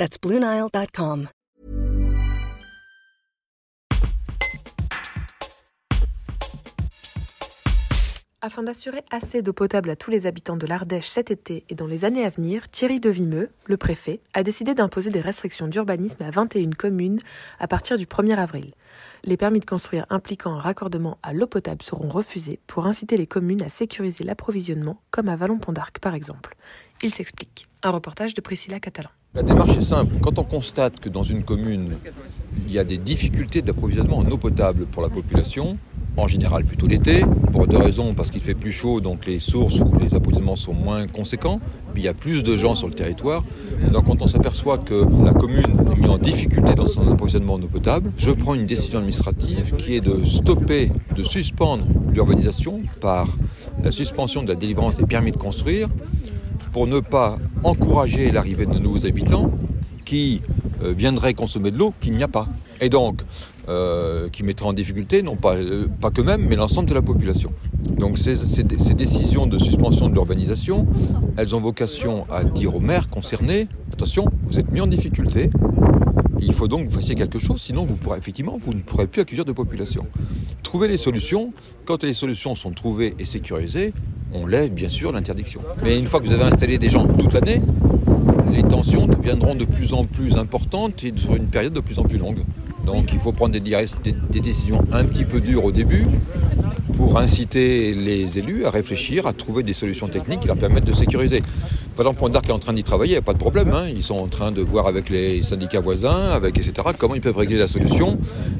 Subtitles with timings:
[0.00, 1.28] That's BlueNile.com.
[8.40, 11.86] Afin d'assurer assez d'eau potable à tous les habitants de l'Ardèche cet été et dans
[11.86, 16.30] les années à venir, Thierry Devimeux, le préfet, a décidé d'imposer des restrictions d'urbanisme à
[16.30, 17.20] 21 communes
[17.58, 18.72] à partir du 1er avril.
[19.24, 23.26] Les permis de construire impliquant un raccordement à l'eau potable seront refusés pour inciter les
[23.26, 26.56] communes à sécuriser l'approvisionnement, comme à Vallon-Pont d'Arc par exemple.
[27.02, 27.68] Il s'explique.
[27.82, 29.10] Un reportage de Priscilla Catalan.
[29.32, 30.16] La démarche est simple.
[30.20, 31.98] Quand on constate que dans une commune,
[32.66, 35.78] il y a des difficultés d'approvisionnement en eau potable pour la population,
[36.16, 39.78] en général plutôt l'été, pour deux raisons, parce qu'il fait plus chaud, donc les sources
[39.78, 41.60] ou les approvisionnements sont moins conséquents,
[41.92, 43.44] puis il y a plus de gens sur le territoire.
[43.92, 47.62] Donc quand on s'aperçoit que la commune est mise en difficulté dans son approvisionnement en
[47.62, 53.28] eau potable, je prends une décision administrative qui est de stopper, de suspendre l'urbanisation par
[53.80, 55.88] la suspension de la délivrance des permis de construire
[56.72, 59.50] pour ne pas encourager l'arrivée de nouveaux habitants
[60.04, 60.42] qui
[60.82, 62.48] euh, viendraient consommer de l'eau qu'il n'y a pas.
[62.80, 63.22] Et donc,
[63.68, 67.02] euh, qui mettra en difficulté, non pas, euh, pas que même, mais l'ensemble de la
[67.02, 67.52] population.
[67.98, 70.86] Donc ces, ces, décisions de suspension de l'urbanisation,
[71.36, 75.50] elles ont vocation à dire aux maires concernés, attention, vous êtes mis en difficulté,
[76.40, 79.06] il faut donc que vous fassiez quelque chose, sinon vous pourrez, effectivement, vous ne pourrez
[79.06, 80.06] plus accueillir de population.
[80.62, 81.50] Trouver les solutions,
[81.84, 83.92] quand les solutions sont trouvées et sécurisées,
[84.32, 85.60] on lève bien sûr l'interdiction.
[85.82, 87.62] Mais une fois que vous avez installé des gens toute l'année,
[88.52, 92.04] les tensions deviendront de plus en plus importantes et sur une période de plus en
[92.04, 92.40] plus longue.
[92.84, 96.06] Donc il faut prendre des, décisions un petit peu dures au début
[96.96, 100.92] pour inciter les élus à réfléchir, à trouver des solutions techniques qui leur permettent de
[100.92, 101.42] sécuriser.
[101.96, 103.72] Valent Point d'Arc est en train d'y travailler, il n'y a pas de problème.
[103.74, 103.86] Hein.
[103.88, 107.36] Ils sont en train de voir avec les syndicats voisins, avec etc., comment ils peuvent
[107.36, 108.16] régler la solution.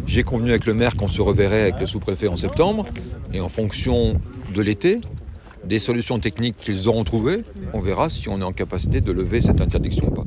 [0.06, 2.87] J'ai convenu avec le maire qu'on se reverrait avec le sous-préfet en septembre.
[3.32, 4.20] Et en fonction
[4.54, 5.00] de l'été,
[5.65, 9.41] des solutions techniques qu'ils auront trouvées, on verra si on est en capacité de lever
[9.41, 10.25] cette interdiction ou pas.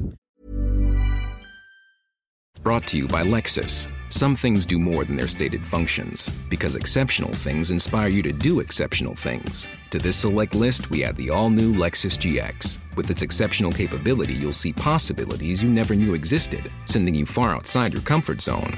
[2.64, 3.90] Brought to you by Lexus.
[4.08, 8.62] Some things do more than their stated functions, because exceptional things inspire you to do
[8.62, 9.68] exceptional things.
[9.90, 12.78] To this select list, we add the all new Lexus GX.
[12.96, 17.92] With its exceptional capability, you'll see possibilities you never knew existed, sending you far outside
[17.92, 18.78] your comfort zone.